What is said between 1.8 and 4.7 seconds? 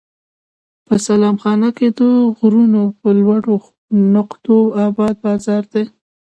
د غرونو پر لوړو نقطو